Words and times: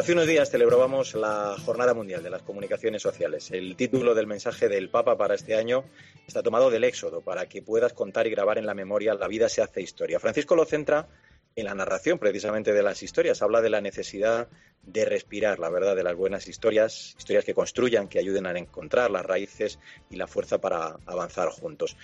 Hace 0.00 0.12
unos 0.14 0.26
días 0.26 0.50
celebrábamos 0.50 1.14
la 1.14 1.56
Jornada 1.62 1.92
Mundial 1.92 2.22
de 2.22 2.30
las 2.30 2.40
Comunicaciones 2.40 3.02
Sociales. 3.02 3.50
El 3.50 3.76
título 3.76 4.14
del 4.14 4.26
mensaje 4.26 4.66
del 4.66 4.88
Papa 4.88 5.18
para 5.18 5.34
este 5.34 5.54
año 5.54 5.84
está 6.26 6.42
tomado 6.42 6.70
del 6.70 6.84
Éxodo, 6.84 7.20
para 7.20 7.50
que 7.50 7.60
puedas 7.60 7.92
contar 7.92 8.26
y 8.26 8.30
grabar 8.30 8.56
en 8.56 8.64
la 8.64 8.72
memoria 8.72 9.12
La 9.12 9.28
vida 9.28 9.50
se 9.50 9.60
hace 9.60 9.82
historia. 9.82 10.18
Francisco 10.18 10.56
lo 10.56 10.64
centra 10.64 11.06
en 11.56 11.64
la 11.64 11.74
narración 11.74 12.18
precisamente 12.18 12.72
de 12.72 12.82
las 12.82 13.02
historias. 13.02 13.42
Habla 13.42 13.60
de 13.60 13.70
la 13.70 13.80
necesidad 13.80 14.48
de 14.82 15.04
respirar 15.04 15.58
la 15.58 15.68
verdad 15.68 15.94
de 15.94 16.02
las 16.02 16.16
buenas 16.16 16.48
historias, 16.48 17.14
historias 17.18 17.44
que 17.44 17.54
construyan, 17.54 18.08
que 18.08 18.18
ayuden 18.18 18.46
a 18.46 18.58
encontrar 18.58 19.10
las 19.10 19.24
raíces 19.24 19.78
y 20.08 20.16
la 20.16 20.26
fuerza 20.26 20.58
para 20.58 20.96
avanzar 21.06 21.48
juntos. 21.50 21.96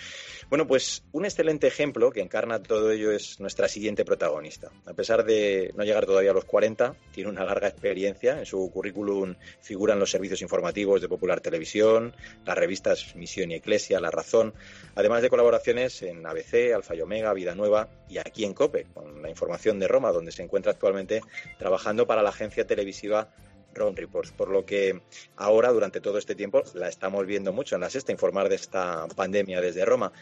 Bueno, 0.50 0.66
pues 0.66 1.02
un 1.12 1.24
excelente 1.24 1.66
ejemplo 1.66 2.10
que 2.10 2.20
encarna 2.20 2.62
todo 2.62 2.90
ello 2.90 3.10
es 3.10 3.40
nuestra 3.40 3.68
siguiente 3.68 4.04
protagonista. 4.04 4.70
A 4.84 4.92
pesar 4.92 5.24
de 5.24 5.72
no 5.74 5.84
llegar 5.84 6.06
todavía 6.06 6.30
a 6.30 6.34
los 6.34 6.44
40, 6.44 6.94
tiene 7.12 7.30
una 7.30 7.44
larga 7.44 7.68
experiencia. 7.68 8.38
En 8.38 8.46
su 8.46 8.70
currículum 8.70 9.34
figuran 9.60 9.98
los 9.98 10.10
servicios 10.10 10.42
informativos 10.42 11.00
de 11.00 11.08
Popular 11.08 11.40
Televisión, 11.40 12.14
las 12.44 12.58
revistas 12.58 13.16
Misión 13.16 13.50
y 13.50 13.54
Eclesia, 13.54 14.00
La 14.00 14.10
Razón, 14.10 14.54
además 14.94 15.22
de 15.22 15.30
colaboraciones 15.30 16.02
en 16.02 16.24
ABC, 16.26 16.74
Alfa 16.74 16.94
y 16.94 17.00
Omega, 17.00 17.32
Vida 17.32 17.54
Nueva 17.54 17.88
y 18.08 18.18
aquí 18.18 18.44
en 18.44 18.54
COPE, 18.54 18.86
con 18.92 19.22
la 19.22 19.30
información 19.36 19.78
de 19.78 19.86
Roma, 19.86 20.12
donde 20.12 20.32
se 20.32 20.42
encuentra 20.42 20.72
actualmente 20.72 21.20
trabajando 21.58 22.06
para 22.06 22.22
la 22.22 22.30
agencia 22.30 22.66
televisiva 22.66 23.28
Ron 23.76 23.94
Reports, 23.94 24.32
por 24.32 24.48
lo 24.48 24.64
que 24.64 25.02
ahora, 25.36 25.70
durante 25.70 26.00
todo 26.00 26.18
este 26.18 26.34
tiempo, 26.34 26.62
la 26.74 26.88
estamos 26.88 27.26
viendo 27.26 27.52
mucho 27.52 27.74
en 27.74 27.82
la 27.82 27.90
sexta, 27.90 28.10
informar 28.10 28.48
de 28.48 28.56
esta 28.56 29.06
pandemia 29.14 29.60
desde 29.60 29.84
Roma. 29.84 30.12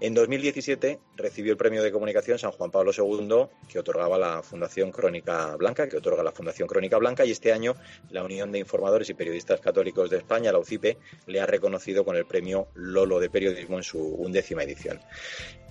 En 0.00 0.14
2017 0.14 0.98
recibió 1.16 1.52
el 1.52 1.56
premio 1.56 1.82
de 1.82 1.92
comunicación 1.92 2.38
San 2.38 2.50
Juan 2.50 2.70
Pablo 2.70 2.90
II, 2.96 3.46
que 3.68 3.78
otorgaba 3.78 4.18
la 4.18 4.42
Fundación 4.42 4.90
Crónica 4.90 5.56
Blanca, 5.56 5.88
que 5.88 5.96
otorga 5.96 6.22
la 6.22 6.32
Fundación 6.32 6.68
Crónica 6.68 6.98
Blanca, 6.98 7.24
y 7.24 7.30
este 7.30 7.52
año 7.52 7.76
la 8.10 8.24
Unión 8.24 8.50
de 8.52 8.58
Informadores 8.58 9.08
y 9.10 9.14
Periodistas 9.14 9.60
Católicos 9.60 10.10
de 10.10 10.18
España, 10.18 10.52
la 10.52 10.58
UCIPE, 10.58 10.98
le 11.26 11.40
ha 11.40 11.46
reconocido 11.46 12.04
con 12.04 12.16
el 12.16 12.26
premio 12.26 12.68
Lolo 12.74 13.20
de 13.20 13.30
Periodismo 13.30 13.76
en 13.76 13.84
su 13.84 14.00
undécima 14.00 14.64
edición. 14.64 15.00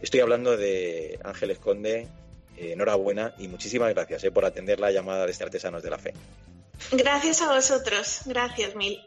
Estoy 0.01 0.21
hablando 0.21 0.55
de 0.57 1.19
Ángeles 1.23 1.59
Conde, 1.59 2.07
eh, 2.57 2.73
enhorabuena 2.73 3.33
y 3.37 3.47
muchísimas 3.47 3.93
gracias 3.93 4.23
eh, 4.23 4.31
por 4.31 4.45
atender 4.45 4.79
la 4.79 4.91
llamada 4.91 5.25
de 5.25 5.31
este 5.31 5.43
Artesanos 5.43 5.83
de 5.83 5.89
la 5.89 5.97
Fe. 5.97 6.13
Gracias 6.91 7.41
a 7.41 7.53
vosotros, 7.53 8.21
gracias 8.25 8.75
mil. 8.75 8.99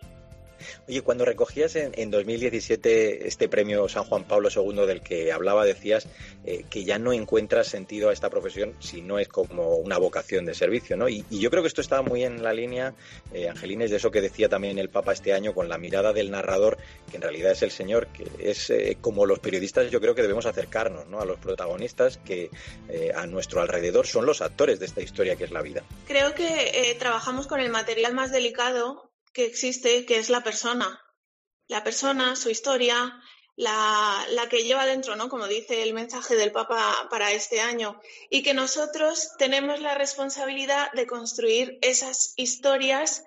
Oye, 0.89 1.03
cuando 1.03 1.25
recogías 1.25 1.77
en, 1.77 2.11
2017 2.11 3.27
este 3.27 3.49
premio 3.49 3.89
San 3.89 4.05
Juan 4.05 4.25
Pablo 4.25 4.49
II 4.55 4.87
del 4.87 5.01
que 5.01 5.33
hablaba, 5.33 5.65
decías 5.65 6.09
eh, 6.45 6.65
que 6.71 6.85
ya 6.85 6.99
no 6.99 7.13
encuentras 7.13 7.67
sentido 7.67 8.11
a 8.11 8.13
esta 8.13 8.31
profesión 8.31 8.75
si 8.79 9.03
no 9.03 9.19
es 9.19 9.29
como 9.29 9.77
una 9.77 9.99
vocación 9.99 10.45
de 10.45 10.55
servicio, 10.55 10.97
¿no? 10.97 11.09
Y, 11.09 11.25
yo 11.31 11.51
creo 11.51 11.63
que 11.63 11.69
esto 11.69 11.81
está 11.81 12.03
muy 12.03 12.25
en 12.25 12.43
la 12.43 12.53
línea, 12.53 12.95
eh, 13.33 13.49
Angelines, 13.49 13.91
de 13.91 13.97
eso 13.97 14.11
que 14.11 14.21
decía 14.21 14.49
también 14.49 14.79
el 14.79 14.89
Papa 14.89 15.13
este 15.13 15.33
año 15.33 15.55
con 15.55 15.69
la 15.69 15.79
mirada 15.79 16.13
del 16.13 16.31
narrador, 16.31 16.79
que 17.11 17.17
en 17.17 17.23
realidad 17.23 17.53
es 17.53 17.63
el 17.63 17.71
Señor, 17.71 18.09
que 18.09 18.27
es 18.39 18.71
eh, 18.71 18.97
como 19.01 19.27
los 19.27 19.39
periodistas 19.39 19.91
yo 19.91 20.01
creo 20.01 20.15
que 20.15 20.23
debemos 20.23 20.47
acercarnos, 20.47 21.07
¿no? 21.07 21.21
A 21.21 21.25
los 21.25 21.39
protagonistas 21.39 22.19
que 22.19 22.51
eh, 22.89 23.13
a 23.15 23.27
nuestro 23.27 23.61
alrededor 23.61 24.07
son 24.07 24.27
los 24.27 24.41
actores 24.41 24.81
de 24.81 24.87
esta 24.87 25.03
historia 25.03 25.37
que 25.37 25.45
es 25.45 25.51
la 25.51 25.63
vida. 25.63 25.83
Creo 26.07 26.35
que 26.35 26.97
trabajamos 26.99 27.47
con 27.47 27.61
el 27.61 27.71
material 27.71 28.15
más 28.15 28.33
delicado 28.33 29.06
que 29.37 29.45
existe, 29.45 30.07
que 30.07 30.17
es 30.17 30.31
la 30.31 30.43
persona. 30.43 30.99
La 31.69 31.85
persona, 31.85 32.37
su 32.37 32.49
historia, 32.49 33.21
la, 33.55 34.25
que 34.49 34.65
lleva 34.65 34.87
dentro, 34.87 35.15
¿no? 35.15 35.29
Como 35.29 35.47
dice 35.47 35.83
el 35.83 35.93
mensaje 35.93 36.37
del 36.37 36.53
Papa 36.53 37.07
para 37.11 37.33
este 37.33 37.61
año. 37.61 38.01
Y 38.31 38.43
que 38.43 38.55
nosotros 38.55 39.33
tenemos 39.37 39.81
la 39.81 39.95
responsabilidad 39.95 40.91
de 40.93 41.07
construir 41.07 41.79
esas 41.83 42.33
historias. 42.37 43.25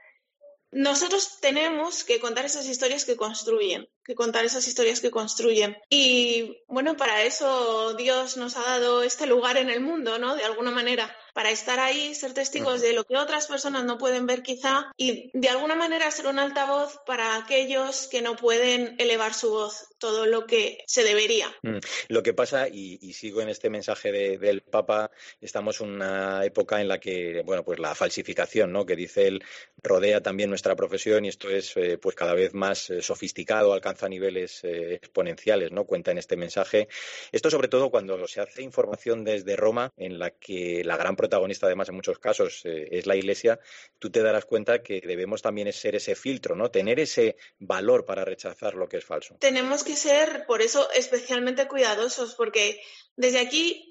Nosotros 0.71 1.39
tenemos 1.41 2.03
que 2.03 2.19
contar 2.19 2.45
esas 2.45 2.65
historias 2.65 3.05
que 3.05 3.15
construyen, 3.15 3.87
que 4.03 4.15
contar 4.15 4.45
esas 4.45 4.67
historias 4.67 5.01
que 5.01 5.11
construyen. 5.11 5.77
Y 5.89 6.63
bueno, 6.67 6.97
para 6.97 7.21
eso 7.21 7.93
Dios 7.93 8.35
nos 8.35 8.57
ha 8.57 8.61
dado 8.61 9.03
este 9.03 9.27
lugar 9.27 9.57
en 9.57 9.69
el 9.69 9.79
mundo, 9.79 10.17
¿no? 10.17 10.35
De 10.35 10.43
alguna 10.43 10.71
manera 10.71 11.15
para 11.39 11.51
estar 11.51 11.79
ahí, 11.79 12.13
ser 12.15 12.33
testigos 12.33 12.81
de 12.81 12.91
lo 12.91 13.05
que 13.05 13.15
otras 13.15 13.47
personas 13.47 13.85
no 13.85 13.97
pueden 13.97 14.25
ver 14.25 14.43
quizá 14.43 14.91
y 14.97 15.31
de 15.33 15.47
alguna 15.47 15.73
manera 15.73 16.11
ser 16.11 16.27
un 16.27 16.37
altavoz 16.37 16.99
para 17.05 17.37
aquellos 17.37 18.07
que 18.07 18.21
no 18.21 18.35
pueden 18.35 18.95
elevar 18.97 19.33
su 19.33 19.49
voz 19.49 19.87
todo 19.99 20.25
lo 20.25 20.45
que 20.45 20.83
se 20.85 21.05
debería. 21.05 21.47
Mm. 21.61 21.77
Lo 22.09 22.23
que 22.23 22.33
pasa, 22.33 22.67
y, 22.67 23.13
sigo 23.13 23.39
en 23.39 23.47
este 23.47 23.69
mensaje 23.69 24.11
del 24.11 24.61
Papa, 24.63 25.11
estamos 25.39 25.79
en 25.79 25.91
una 25.91 26.43
época 26.43 26.81
en 26.81 26.89
la 26.89 26.99
que, 26.99 27.41
bueno, 27.45 27.63
pues 27.63 27.79
la 27.79 27.95
falsificación, 27.95 28.73
¿no? 28.73 28.85
Que 28.85 28.97
dice 28.97 29.27
él, 29.27 29.41
rodea 29.83 30.21
también 30.21 30.49
nuestra 30.49 30.75
profesión 30.75 31.25
y 31.25 31.29
esto 31.29 31.49
es, 31.49 31.75
eh, 31.77 31.97
pues 31.97 32.15
cada 32.15 32.33
vez 32.33 32.53
más 32.53 32.89
eh, 32.89 33.01
sofisticado, 33.01 33.73
alcanza 33.73 34.09
niveles 34.09 34.63
eh, 34.63 34.95
exponenciales, 34.95 35.71
¿no? 35.71 35.85
Cuenta 35.85 36.11
en 36.11 36.17
este 36.17 36.35
mensaje. 36.35 36.87
Esto 37.31 37.49
sobre 37.49 37.67
todo 37.67 37.89
cuando 37.89 38.27
se 38.27 38.41
hace 38.41 38.61
información 38.61 39.23
desde 39.23 39.55
Roma, 39.55 39.91
en 39.97 40.19
la 40.19 40.31
que 40.31 40.83
la 40.83 40.97
gran 40.97 41.15
protagonista 41.15 41.65
además 41.65 41.89
en 41.89 41.95
muchos 41.95 42.19
casos 42.19 42.61
es 42.63 43.05
la 43.05 43.15
Iglesia, 43.15 43.59
tú 43.99 44.09
te 44.09 44.21
darás 44.21 44.45
cuenta 44.45 44.81
que 44.81 45.01
debemos 45.01 45.41
también 45.41 45.71
ser 45.73 45.95
ese 45.95 46.15
filtro, 46.15 46.55
¿no? 46.55 46.71
Tener 46.71 46.99
ese 46.99 47.37
valor 47.59 48.05
para 48.05 48.25
rechazar 48.25 48.75
lo 48.75 48.87
que 48.87 48.97
es 48.97 49.05
falso. 49.05 49.35
Tenemos 49.39 49.83
que 49.83 49.95
ser, 49.95 50.45
por 50.45 50.61
eso, 50.61 50.89
especialmente 50.91 51.67
cuidadosos, 51.67 52.35
porque 52.35 52.81
desde 53.15 53.39
aquí 53.39 53.85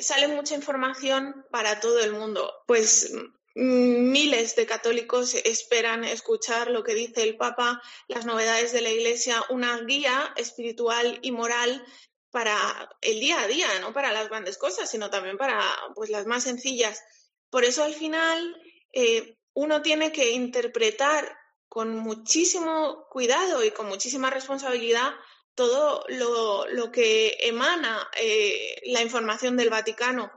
sale 0.00 0.28
mucha 0.28 0.54
información 0.54 1.44
para 1.50 1.80
todo 1.80 2.00
el 2.00 2.12
mundo. 2.12 2.52
Pues 2.66 3.12
miles 3.54 4.54
de 4.56 4.66
católicos 4.66 5.34
esperan 5.34 6.04
escuchar 6.04 6.70
lo 6.70 6.84
que 6.84 6.94
dice 6.94 7.22
el 7.22 7.36
Papa, 7.36 7.82
las 8.08 8.26
novedades 8.26 8.72
de 8.72 8.80
la 8.80 8.90
Iglesia, 8.90 9.42
una 9.48 9.78
guía 9.80 10.32
espiritual 10.36 11.18
y 11.22 11.32
moral 11.32 11.84
para 12.30 12.88
el 13.00 13.18
día 13.18 13.40
a 13.40 13.48
día, 13.48 13.66
no 13.80 13.92
para 13.92 14.12
las 14.12 14.28
grandes 14.28 14.56
cosas, 14.56 14.90
sino 14.90 15.10
también 15.10 15.36
para 15.36 15.60
pues, 15.94 16.10
las 16.10 16.26
más 16.26 16.44
sencillas. 16.44 17.02
Por 17.50 17.64
eso 17.64 17.82
al 17.82 17.94
final 17.94 18.56
eh, 18.92 19.36
uno 19.54 19.82
tiene 19.82 20.12
que 20.12 20.30
interpretar 20.30 21.36
con 21.68 21.96
muchísimo 21.96 23.06
cuidado 23.10 23.64
y 23.64 23.70
con 23.70 23.86
muchísima 23.86 24.30
responsabilidad 24.30 25.12
todo 25.54 26.04
lo, 26.08 26.90
que 26.92 27.36
emana 27.40 28.08
eh, 28.16 28.80
la 28.86 29.02
información 29.02 29.56
del 29.56 29.70
Vaticano. 29.70 30.30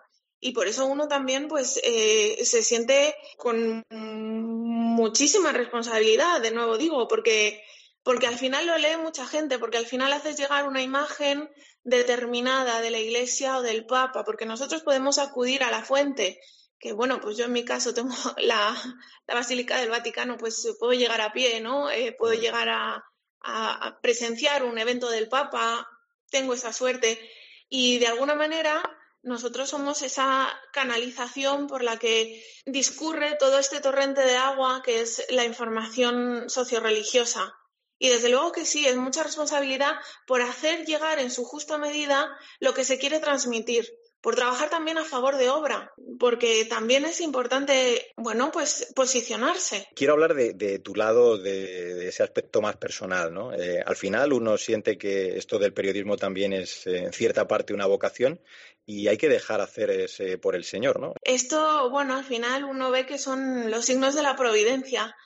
Y 0.45 0.51
por 0.51 0.67
eso 0.67 0.85
uno 0.85 1.07
también 1.07 1.47
pues, 1.47 1.79
eh, 1.85 2.43
se 2.43 2.63
siente 2.63 3.15
con 3.37 3.81
muchísima 3.89 5.53
responsabilidad, 5.53 6.41
de 6.41 6.51
nuevo 6.51 6.77
digo, 6.77 7.07
porque, 7.07 7.63
porque 8.03 8.27
al 8.27 8.37
final 8.37 8.67
lo 8.67 8.77
lee 8.77 8.97
mucha 9.01 9.25
gente, 9.25 9.57
porque 9.57 9.77
al 9.77 9.85
final 9.85 10.11
haces 10.11 10.35
llegar 10.35 10.67
una 10.67 10.81
imagen 10.81 11.49
determinada 11.85 12.81
de 12.81 12.91
la 12.91 12.99
Iglesia 12.99 13.57
o 13.57 13.61
del 13.61 13.85
Papa, 13.85 14.25
porque 14.25 14.45
nosotros 14.45 14.83
podemos 14.83 15.17
acudir 15.17 15.63
a 15.63 15.71
la 15.71 15.81
fuente, 15.81 16.41
que 16.77 16.91
bueno, 16.91 17.21
pues 17.21 17.37
yo 17.37 17.45
en 17.45 17.53
mi 17.53 17.63
caso 17.63 17.93
tengo 17.93 18.13
la, 18.37 18.75
Basílica 19.25 19.77
del 19.77 19.91
Vaticano, 19.91 20.35
pues 20.37 20.75
puedo 20.77 20.91
llegar 20.91 21.21
a 21.21 21.31
pie, 21.31 21.61
¿no? 21.61 21.89
Eh, 21.89 22.13
puedo 22.19 22.33
llegar 22.33 22.67
a, 22.67 23.01
a, 23.39 23.99
presenciar 24.01 24.65
un 24.65 24.77
evento 24.77 25.09
del 25.09 25.29
Papa, 25.29 25.87
tengo 26.29 26.53
esa 26.53 26.73
suerte 26.73 27.17
y 27.69 27.99
de 27.99 28.07
alguna 28.07 28.35
manera 28.35 28.83
nosotros 29.23 29.69
somos 29.69 30.01
esa 30.01 30.49
canalización 30.73 31.67
por 31.67 31.81
la 31.81 31.97
que 31.97 32.45
discurre 32.65 33.35
todo 33.39 33.57
este 33.57 33.79
torrente 33.79 34.21
de 34.21 34.35
agua 34.35 34.81
que 34.83 35.01
es 35.01 35.25
la 35.29 35.45
información 35.45 36.49
socioreligiosa. 36.49 37.55
Y 37.97 38.09
desde 38.09 38.29
luego 38.29 38.51
que 38.51 38.65
sí, 38.65 38.85
es 38.85 38.97
mucha 38.97 39.23
responsabilidad 39.23 39.95
por 40.27 40.41
hacer 40.41 40.85
llegar 40.85 41.19
en 41.19 41.31
su 41.31 41.45
justa 41.45 41.77
medida 41.77 42.37
lo 42.59 42.73
que 42.73 42.83
se 42.83 42.99
quiere 42.99 43.19
transmitir 43.19 43.87
por 44.23 44.35
trabajar 44.35 44.69
también 44.69 44.97
a 44.97 45.03
favor 45.03 45.35
de 45.35 45.49
obra, 45.49 45.91
porque 46.17 46.63
también 46.63 47.03
es 47.03 47.19
importante, 47.19 48.13
bueno, 48.15 48.51
pues 48.53 48.93
posicionarse. 48.95 49.85
Quiero 49.95 50.13
hablar 50.13 50.33
de, 50.33 50.79
tu 50.79 50.95
lado, 50.95 51.37
de, 51.37 52.07
ese 52.07 52.23
aspecto 52.23 52.61
más 52.61 52.77
personal, 52.77 53.33
¿no? 53.33 53.53
Eh, 53.53 53.83
al 53.85 53.97
final 53.97 54.31
uno 54.31 54.57
siente 54.57 54.97
que 54.97 55.37
esto 55.37 55.59
del 55.59 55.73
periodismo 55.73 56.15
también 56.15 56.53
es 56.53 56.87
en 56.87 57.11
cierta 57.11 57.49
parte 57.49 57.73
una 57.73 57.85
vocación 57.85 58.39
y 58.85 59.09
hay 59.09 59.17
que 59.17 59.27
dejar 59.27 59.59
hacer 59.59 59.89
ese 59.91 60.37
por 60.37 60.55
el 60.55 60.63
Señor, 60.63 61.01
¿no? 61.01 61.13
Esto, 61.21 61.89
bueno, 61.89 62.15
al 62.15 62.23
final 62.23 62.63
uno 62.63 62.91
ve 62.91 63.05
que 63.05 63.17
son 63.17 63.69
los 63.69 63.83
signos 63.83 64.15
de 64.15 64.23
la 64.23 64.37
providencia, 64.37 65.17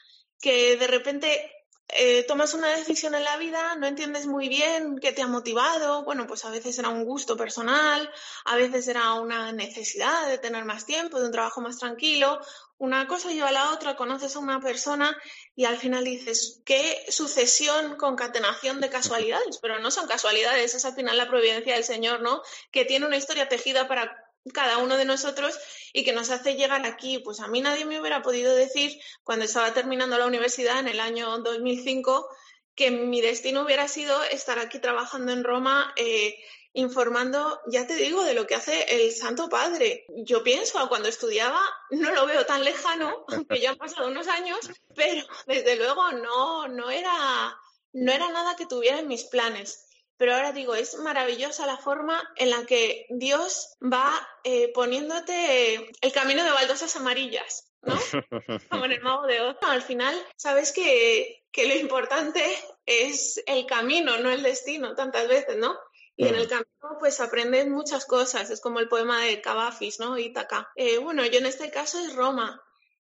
que 0.42 0.76
de 0.76 0.88
repente 0.88 1.52
eh, 1.90 2.24
tomas 2.24 2.54
una 2.54 2.68
decisión 2.68 3.16
en 3.16 3.24
la 3.24 3.38
vida, 3.38 3.76
no 3.76 3.88
entiendes 3.88 4.26
muy 4.26 4.50
bien 4.50 5.00
qué 5.00 5.14
te 5.14 5.22
ha 5.22 5.28
motivado, 5.28 6.04
bueno, 6.04 6.28
pues 6.28 6.44
a 6.44 6.50
veces 6.50 6.78
era 6.78 6.90
un 6.90 7.06
gusto 7.06 7.38
personal, 7.38 8.12
a 8.44 8.56
veces 8.58 8.88
era 8.90 9.14
una 9.14 9.54
necesidad 9.54 10.28
de 10.28 10.38
tener 10.38 10.66
más 10.66 10.86
tiempo, 10.86 11.20
de 11.20 11.28
un 11.28 11.32
trabajo 11.32 11.62
más 11.62 11.78
tranquilo, 11.78 12.42
una 12.78 13.08
cosa 13.08 13.32
lleva 13.32 13.50
a 13.50 13.54
la 13.54 13.72
otra, 13.72 13.96
conoces 13.96 14.36
a 14.36 14.40
una 14.40 14.60
persona 14.60 15.18
y 15.56 15.64
al 15.64 15.78
final 15.78 16.04
dices, 16.04 16.62
qué 16.66 17.06
sucesión, 17.10 17.96
concatenación 17.96 18.82
de 18.82 18.90
casualidades, 18.90 19.58
pero 19.60 19.80
no 19.80 19.90
son 19.90 20.08
casualidades, 20.08 20.76
es 20.76 20.84
al 20.84 20.94
final 20.94 21.16
la 21.16 21.30
providencia 21.30 21.74
del 21.74 21.86
Señor, 21.86 22.22
¿no? 22.22 22.42
Que 22.70 22.86
tiene 22.86 23.06
una 23.06 23.18
historia 23.18 23.48
tejida 23.48 23.88
para 23.88 24.27
cada 24.54 24.78
uno 24.78 24.98
de 24.98 25.06
nosotros 25.06 25.58
y 25.94 26.04
que 26.04 26.14
nos 26.14 26.30
hace 26.30 26.56
llegar 26.56 26.86
aquí. 26.86 27.20
Pues 27.20 27.40
a 27.40 27.48
mí 27.48 27.62
nadie 27.62 27.86
me 27.86 28.00
hubiera 28.00 28.22
podido 28.22 28.56
decir 28.56 29.00
cuando 29.24 29.46
estaba 29.46 29.74
terminando 29.74 30.18
la 30.18 30.28
universidad 30.28 30.80
en 30.80 30.88
el 30.88 31.00
año 31.00 31.38
2005 31.40 32.28
que 32.76 32.92
mi 32.92 33.22
destino 33.22 33.64
hubiera 33.64 33.88
sido 33.88 34.24
estar 34.26 34.60
aquí 34.60 34.80
trabajando 34.80 35.32
en 35.32 35.44
Roma. 35.44 35.94
Eh, 35.96 36.36
informando, 36.78 37.60
ya 37.66 37.88
te 37.88 37.96
digo, 37.96 38.24
de 38.24 38.36
lo 38.36 38.46
que 38.46 38.54
hace 38.54 39.04
el 39.04 39.12
Santo 39.12 39.50
Padre. 39.50 40.06
Yo 40.10 40.44
pienso, 40.44 40.88
cuando 40.88 41.10
estudiaba, 41.10 41.60
no 41.90 42.12
lo 42.12 42.28
veo 42.28 42.46
tan 42.46 42.64
lejano, 42.64 43.26
aunque 43.30 43.60
ya 43.60 43.72
han 43.72 43.78
pasado 43.78 44.08
unos 44.08 44.28
años, 44.28 44.60
pero 44.96 45.26
desde 45.48 45.76
luego 45.76 46.12
no, 46.12 46.68
no, 46.68 46.92
era, 46.92 47.58
no 47.94 48.12
era 48.12 48.30
nada 48.30 48.56
que 48.56 48.68
tuviera 48.68 49.00
en 49.00 49.08
mis 49.08 49.24
planes. 49.24 49.88
Pero 50.18 50.34
ahora 50.34 50.52
digo, 50.52 50.74
es 50.74 50.98
maravillosa 50.98 51.66
la 51.66 51.78
forma 51.78 52.22
en 52.36 52.50
la 52.50 52.66
que 52.66 53.06
Dios 53.10 53.78
va 53.82 54.12
eh, 54.44 54.72
poniéndote 54.74 55.92
el 56.02 56.12
camino 56.12 56.44
de 56.44 56.52
baldosas 56.52 56.96
amarillas, 56.96 57.72
¿no? 57.84 57.94
Como 58.72 58.86
en 58.86 58.94
el 58.94 59.02
mago 59.02 59.28
de 59.28 59.42
Oz. 59.42 59.58
al 59.62 59.84
final, 59.84 60.16
sabes 60.36 60.72
que, 60.72 61.46
que 61.52 61.68
lo 61.68 61.76
importante 61.76 62.44
es 62.86 63.44
el 63.46 63.66
camino, 63.68 64.18
no 64.18 64.32
el 64.32 64.42
destino, 64.42 64.96
tantas 64.96 65.28
veces, 65.28 65.58
¿no? 65.58 65.78
Y 66.20 66.28
en 66.28 66.34
el 66.34 66.48
camino, 66.48 66.98
pues 67.00 67.22
aprendes 67.22 67.68
muchas 67.68 68.06
cosas. 68.06 68.50
Es 68.50 68.60
como 68.60 68.80
el 68.80 68.90
poema 68.90 69.22
de 69.22 69.40
Cavafis, 69.40 70.00
¿no? 70.00 70.18
Ítaca. 70.18 70.72
Eh, 70.76 70.98
bueno, 70.98 71.24
yo 71.28 71.38
en 71.38 71.46
este 71.46 71.70
caso 71.70 72.00
es 72.00 72.16
Roma. 72.16 72.60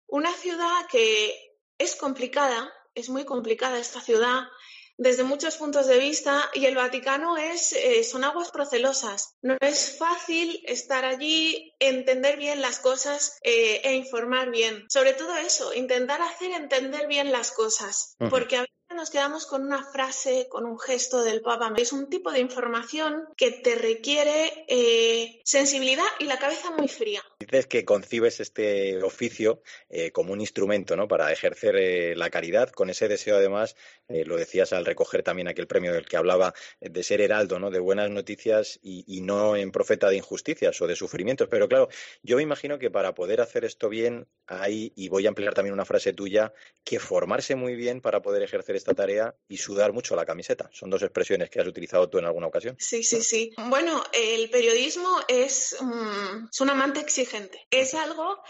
Una 0.08 0.32
ciudad 0.32 0.86
que 0.90 1.56
es 1.78 1.94
complicada, 1.94 2.72
es 2.96 3.08
muy 3.10 3.24
complicada 3.24 3.78
esta 3.78 4.00
ciudad 4.00 4.48
desde 4.96 5.24
muchos 5.24 5.56
puntos 5.56 5.86
de 5.86 5.98
vista 5.98 6.50
y 6.54 6.66
el 6.66 6.76
Vaticano 6.76 7.36
es, 7.36 7.72
eh, 7.72 8.04
son 8.04 8.24
aguas 8.24 8.50
procelosas. 8.50 9.34
No 9.42 9.56
es 9.60 9.96
fácil 9.98 10.62
estar 10.66 11.04
allí, 11.04 11.74
entender 11.78 12.36
bien 12.36 12.60
las 12.60 12.78
cosas 12.78 13.38
eh, 13.42 13.80
e 13.84 13.94
informar 13.94 14.50
bien. 14.50 14.84
Sobre 14.88 15.12
todo 15.14 15.36
eso, 15.36 15.74
intentar 15.74 16.22
hacer 16.22 16.52
entender 16.52 17.06
bien 17.06 17.32
las 17.32 17.50
cosas, 17.52 18.16
porque 18.30 18.56
a 18.56 18.66
nos 18.94 19.10
quedamos 19.10 19.46
con 19.46 19.62
una 19.62 19.84
frase, 19.84 20.48
con 20.48 20.64
un 20.64 20.78
gesto 20.78 21.22
del 21.22 21.40
Papa. 21.40 21.72
Es 21.76 21.92
un 21.92 22.08
tipo 22.08 22.30
de 22.30 22.40
información 22.40 23.24
que 23.36 23.50
te 23.50 23.74
requiere 23.74 24.64
eh, 24.68 25.40
sensibilidad 25.44 26.04
y 26.18 26.24
la 26.24 26.38
cabeza 26.38 26.70
muy 26.70 26.88
fría. 26.88 27.22
Dices 27.40 27.66
que 27.66 27.84
concibes 27.84 28.40
este 28.40 29.02
oficio 29.02 29.62
eh, 29.88 30.10
como 30.12 30.32
un 30.32 30.40
instrumento 30.40 30.96
¿no? 30.96 31.08
para 31.08 31.32
ejercer 31.32 31.76
eh, 31.76 32.16
la 32.16 32.30
caridad, 32.30 32.70
con 32.70 32.90
ese 32.90 33.08
deseo 33.08 33.36
además, 33.36 33.76
lo 34.08 34.36
decías 34.36 34.74
al 34.74 34.84
recoger 34.84 35.22
también 35.22 35.48
aquel 35.48 35.66
premio 35.66 35.92
del 35.92 36.04
que 36.04 36.18
hablaba, 36.18 36.52
de 36.80 37.02
ser 37.02 37.22
heraldo 37.22 37.58
¿no? 37.58 37.70
de 37.70 37.78
buenas 37.78 38.10
noticias 38.10 38.78
y, 38.82 39.02
y 39.06 39.22
no 39.22 39.56
en 39.56 39.72
profeta 39.72 40.10
de 40.10 40.16
injusticias 40.16 40.80
o 40.82 40.86
de 40.86 40.94
sufrimientos. 40.94 41.48
Pero 41.50 41.68
claro, 41.68 41.88
yo 42.22 42.36
me 42.36 42.42
imagino 42.42 42.78
que 42.78 42.90
para 42.90 43.14
poder 43.14 43.40
hacer 43.40 43.64
esto 43.64 43.88
bien 43.88 44.26
hay, 44.46 44.92
y 44.94 45.08
voy 45.08 45.24
a 45.24 45.28
emplear 45.28 45.54
también 45.54 45.72
una 45.72 45.86
frase 45.86 46.12
tuya, 46.12 46.52
que 46.84 47.00
formarse 47.00 47.54
muy 47.56 47.74
bien 47.74 48.02
para 48.02 48.20
poder 48.20 48.42
ejercer 48.42 48.76
esta 48.84 48.94
tarea 48.94 49.34
y 49.48 49.56
sudar 49.56 49.94
mucho 49.94 50.14
la 50.14 50.26
camiseta. 50.26 50.68
Son 50.70 50.90
dos 50.90 51.02
expresiones 51.02 51.48
que 51.48 51.58
has 51.58 51.66
utilizado 51.66 52.10
tú 52.10 52.18
en 52.18 52.26
alguna 52.26 52.48
ocasión. 52.48 52.76
Sí, 52.78 53.02
sí, 53.02 53.22
sí. 53.22 53.50
Bueno, 53.70 54.04
el 54.12 54.50
periodismo 54.50 55.08
es, 55.26 55.76
mm, 55.80 56.48
es 56.52 56.60
un 56.60 56.70
amante 56.70 57.00
exigente. 57.00 57.66
Es 57.70 57.94
algo 57.94 58.42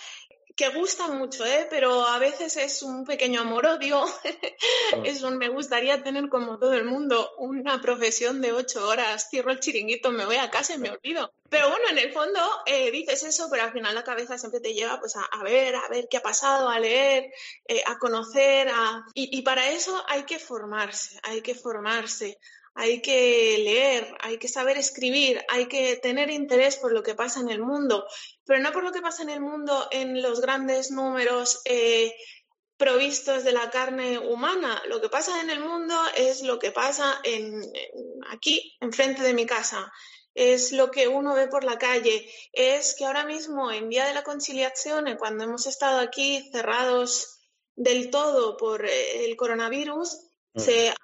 que 0.56 0.68
gusta 0.68 1.08
mucho, 1.08 1.44
¿eh? 1.44 1.66
pero 1.68 2.06
a 2.06 2.18
veces 2.18 2.56
es 2.56 2.82
un 2.82 3.04
pequeño 3.04 3.40
amor-odio. 3.40 4.04
es 5.04 5.22
un 5.22 5.36
me 5.36 5.48
gustaría 5.48 6.02
tener 6.02 6.28
como 6.28 6.58
todo 6.58 6.74
el 6.74 6.84
mundo 6.84 7.32
una 7.38 7.80
profesión 7.80 8.40
de 8.40 8.52
ocho 8.52 8.86
horas, 8.86 9.28
cierro 9.30 9.50
el 9.50 9.60
chiringuito, 9.60 10.12
me 10.12 10.26
voy 10.26 10.36
a 10.36 10.50
casa 10.50 10.74
y 10.74 10.78
me 10.78 10.90
olvido. 10.90 11.32
Pero 11.48 11.70
bueno, 11.70 11.88
en 11.90 11.98
el 11.98 12.12
fondo 12.12 12.40
eh, 12.66 12.90
dices 12.90 13.24
eso, 13.24 13.48
pero 13.50 13.64
al 13.64 13.72
final 13.72 13.94
la 13.94 14.04
cabeza 14.04 14.38
siempre 14.38 14.60
te 14.60 14.74
lleva 14.74 15.00
pues, 15.00 15.16
a, 15.16 15.42
ver, 15.42 15.74
a 15.74 15.88
ver 15.88 16.06
qué 16.08 16.18
ha 16.18 16.22
pasado, 16.22 16.68
a 16.68 16.78
leer, 16.78 17.32
eh, 17.66 17.82
a 17.86 17.98
conocer. 17.98 18.68
A... 18.68 19.04
y 19.14 19.42
para 19.42 19.70
eso 19.70 20.04
hay 20.08 20.22
que 20.22 20.38
formarse, 20.38 21.18
hay 21.24 21.42
que 21.42 21.54
formarse 21.54 22.38
hay 22.74 23.00
que 23.00 23.58
leer, 23.58 24.16
hay 24.20 24.38
que 24.38 24.48
saber 24.48 24.76
escribir, 24.76 25.40
hay 25.48 25.66
que 25.66 25.96
tener 25.96 26.30
interés 26.30 26.76
por 26.76 26.92
lo 26.92 27.02
que 27.02 27.14
pasa 27.14 27.40
en 27.40 27.48
el 27.48 27.60
mundo, 27.60 28.06
pero 28.44 28.60
no 28.60 28.72
por 28.72 28.82
lo 28.82 28.92
que 28.92 29.00
pasa 29.00 29.22
en 29.22 29.30
el 29.30 29.40
mundo 29.40 29.88
en 29.92 30.20
los 30.20 30.40
grandes 30.40 30.90
números 30.90 31.60
eh, 31.64 32.12
provistos 32.76 33.44
de 33.44 33.52
la 33.52 33.70
carne 33.70 34.18
humana. 34.18 34.82
Lo 34.88 35.00
que 35.00 35.08
pasa 35.08 35.40
en 35.40 35.50
el 35.50 35.60
mundo 35.60 35.94
es 36.16 36.42
lo 36.42 36.58
que 36.58 36.72
pasa 36.72 37.20
en, 37.22 37.62
aquí, 38.30 38.76
enfrente 38.80 39.22
de 39.22 39.34
mi 39.34 39.46
casa. 39.46 39.92
Es 40.34 40.72
lo 40.72 40.90
que 40.90 41.06
uno 41.06 41.34
ve 41.34 41.46
por 41.46 41.62
la 41.62 41.78
calle. 41.78 42.28
Es 42.52 42.96
que 42.96 43.04
ahora 43.04 43.24
mismo, 43.24 43.70
en 43.70 43.88
Día 43.88 44.04
de 44.06 44.14
la 44.14 44.24
Conciliación, 44.24 45.16
cuando 45.16 45.44
hemos 45.44 45.66
estado 45.66 46.00
aquí 46.00 46.50
cerrados 46.50 47.38
del 47.76 48.10
todo 48.10 48.56
por 48.56 48.84
eh, 48.84 49.24
el 49.26 49.36
coronavirus, 49.36 50.18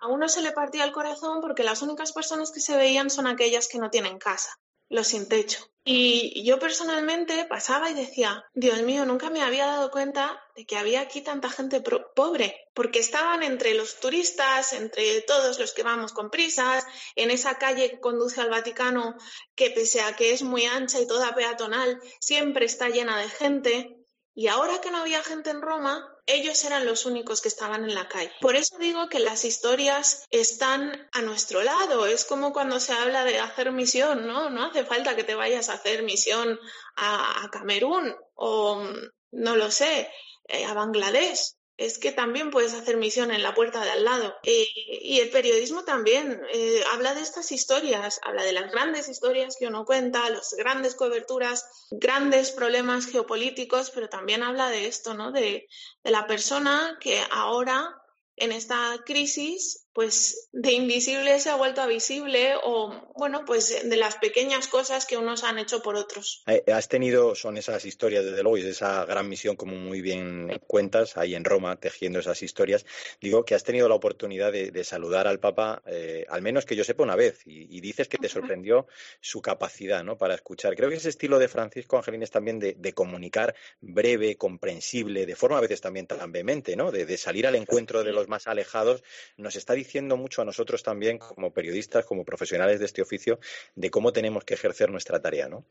a 0.00 0.06
uno 0.08 0.29
se 0.29 0.43
le 0.43 0.52
partía 0.52 0.85
el 0.85 0.93
corazón 0.93 1.41
porque 1.41 1.64
las 1.64 1.82
únicas 1.82 2.12
personas 2.12 2.52
que 2.52 2.61
se 2.61 2.76
veían 2.76 3.11
son 3.11 3.26
aquellas 3.26 3.69
que 3.69 3.79
no 3.79 3.91
tienen 3.91 4.19
casa, 4.19 4.56
los 4.88 5.08
sin 5.08 5.29
techo. 5.29 5.70
Y 5.82 6.44
yo 6.44 6.58
personalmente 6.58 7.47
pasaba 7.47 7.91
y 7.91 7.94
decía, 7.94 8.44
Dios 8.52 8.82
mío, 8.82 9.06
nunca 9.06 9.31
me 9.31 9.43
había 9.43 9.67
dado 9.67 9.91
cuenta 9.91 10.41
de 10.55 10.67
que 10.67 10.76
había 10.76 11.00
aquí 11.00 11.23
tanta 11.23 11.49
gente 11.49 11.82
pobre, 12.14 12.69
porque 12.75 12.99
estaban 12.99 13.43
entre 13.43 13.75
los 13.75 13.99
turistas, 13.99 14.75
entre 14.75 15.23
todos 15.23 15.58
los 15.58 15.73
que 15.73 15.82
vamos 15.82 16.12
con 16.12 16.31
prisas, 16.31 16.85
en 17.17 17.31
esa 17.31 17.56
calle 17.56 17.91
que 17.91 18.00
conduce 18.00 18.43
al 18.43 18.50
Vaticano, 18.50 19.17
que 19.55 19.70
pese 19.70 20.03
a 20.03 20.14
que 20.14 20.32
es 20.32 20.43
muy 20.43 20.67
ancha 20.67 21.00
y 21.00 21.06
toda 21.06 21.35
peatonal, 21.35 22.00
siempre 22.20 22.67
está 22.67 22.91
llena 22.91 23.19
de 23.19 23.29
gente. 23.31 24.00
Y 24.41 24.49
ahora 24.49 24.81
que 24.81 24.91
no 24.91 24.97
había 24.97 25.23
gente 25.23 25.51
en 25.51 25.61
Roma, 25.61 26.17
ellos 26.25 26.65
eran 26.65 26.87
los 26.87 27.05
únicos 27.05 27.43
que 27.43 27.49
estaban 27.49 27.85
en 27.85 27.95
la 27.95 28.09
calle. 28.09 28.33
Por 28.41 28.57
eso 28.57 28.79
digo 28.79 29.07
que 29.11 29.19
las 29.19 29.45
historias 29.45 30.25
están 30.31 31.11
a 31.13 31.21
nuestro 31.21 31.63
lado. 31.63 32.07
Es 32.07 32.25
como 32.25 32.55
cuando 32.55 32.81
se 32.81 32.95
habla 32.95 33.25
de 33.25 33.39
hacer 33.39 33.71
misión, 33.71 34.27
¿no? 34.27 34.49
No 34.49 34.65
hace 34.65 34.87
falta 34.87 35.15
que 35.15 35.25
te 35.25 35.35
vayas 35.35 35.69
a 35.69 35.75
hacer 35.75 36.05
misión 36.05 36.59
a, 36.97 37.51
Camerún 37.53 38.17
o, 38.35 38.83
no 39.31 39.57
lo 39.57 39.71
sé, 39.71 40.11
eh, 40.49 40.65
a 40.65 40.73
Bangladesh 40.73 41.57
es 41.81 41.99
que 41.99 42.12
también 42.12 42.50
puedes 42.50 42.75
hacer 42.75 42.99
misión 42.99 43.31
en 43.31 43.43
la 43.43 43.55
puerta 43.55 43.82
de 43.82 43.91
al 43.91 44.05
lado. 44.05 44.35
Eh, 44.43 44.67
y 45.00 45.19
el 45.21 45.31
periodismo 45.31 45.82
también 45.85 46.43
eh, 46.53 46.85
habla 46.93 47.15
de 47.15 47.23
estas 47.23 47.50
historias, 47.53 48.21
habla 48.23 48.43
de 48.43 48.53
las 48.53 48.71
grandes 48.71 49.09
historias 49.09 49.56
que 49.59 49.67
uno 49.67 49.87
cuenta, 49.87 50.29
las 50.29 50.53
grandes 50.59 50.94
coberturas, 50.94 51.88
grandes 51.91 52.50
problemas 52.50 53.06
geopolíticos, 53.06 53.91
pero 53.91 54.11
también 54.11 54.43
habla 54.43 54.69
de 54.69 54.88
esto, 54.88 55.15
¿no? 55.15 55.32
De, 55.32 55.69
de 56.05 56.11
la 56.11 56.27
persona 56.27 56.99
que 57.00 57.19
ahora 57.31 57.97
en 58.37 58.53
esta 58.53 59.03
crisis, 59.06 59.87
pues 59.93 60.49
de 60.53 60.73
invisible 60.73 61.39
se 61.41 61.51
ha 61.51 61.56
vuelto 61.56 61.81
a 61.81 61.87
visible 61.87 62.55
o, 62.63 63.13
bueno, 63.17 63.44
pues 63.44 63.89
de 63.89 63.97
las 63.97 64.17
pequeñas 64.17 64.69
cosas 64.69 65.05
que 65.05 65.17
unos 65.17 65.43
han 65.43 65.59
hecho 65.59 65.82
por 65.82 65.97
otros. 65.97 66.43
Eh, 66.47 66.63
has 66.73 66.89
tenido, 66.89 67.35
son 67.35 67.56
esas 67.56 67.85
historias, 67.85 68.25
desde 68.25 68.43
luego, 68.43 68.59
y 68.59 68.67
esa 68.67 69.05
gran 69.05 69.29
misión, 69.29 69.56
como 69.56 69.75
muy 69.75 70.01
bien 70.01 70.61
cuentas, 70.67 71.17
ahí 71.17 71.35
en 71.35 71.44
Roma, 71.44 71.77
tejiendo 71.77 72.20
esas 72.20 72.43
historias. 72.43 72.87
Digo 73.20 73.44
que 73.44 73.55
has 73.55 73.65
tenido 73.65 73.89
la 73.89 73.97
oportunidad 73.97 74.53
de, 74.53 74.85
saludar 74.85 75.29
al 75.29 75.41
Papa, 75.41 75.82
eh, 75.87 76.25
al 76.29 76.43
menos 76.43 76.65
que 76.65 76.75
yo 76.77 76.85
sepa 76.85 77.03
una 77.03 77.17
vez, 77.17 77.41
y, 77.44 77.81
dices 77.81 78.09
que 78.09 78.19
te 78.19 78.29
sorprendió 78.29 78.87
su 79.20 79.41
capacidad 79.41 80.05
¿no? 80.05 80.19
para 80.19 80.35
escuchar. 80.35 80.77
Creo 80.77 80.91
que 80.91 80.97
ese 80.97 81.09
estilo 81.09 81.39
de 81.39 81.49
Francisco 81.49 81.97
Angelín 81.97 82.23
es 82.23 82.31
también 82.31 82.59
de, 82.59 82.93
comunicar 82.93 83.55
breve, 83.81 84.37
comprensible, 84.37 85.27
de 85.27 85.37
forma 85.37 85.59
a 85.59 85.61
veces 85.61 85.81
también 85.81 86.06
tan 86.06 86.31
vehemente, 86.32 86.77
¿no? 86.77 86.91
de 86.91 87.17
salir 87.17 87.47
al 87.47 87.55
encuentro 87.55 88.05
de 88.05 88.13
los 88.13 88.29
más 88.29 88.47
alejados, 88.47 89.03
nos 89.37 89.56
está 89.56 89.75
diciendo 89.81 90.17
mucho 90.17 90.43
a 90.43 90.44
nosotros 90.44 90.82
también 90.82 91.19
como 91.19 91.53
periodistas, 91.53 92.06
como 92.06 92.25
profesionales 92.25 92.79
de 92.79 92.87
este 92.87 93.03
oficio, 93.03 93.39
de 93.75 93.91
cómo 93.91 94.13
tenemos 94.13 94.44
que 94.44 94.55
ejercer 94.55 94.91
nuestra 94.91 95.20
tarea, 95.20 95.49
¿no? 95.49 95.65